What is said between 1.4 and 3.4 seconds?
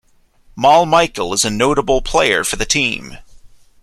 a notable player for the team.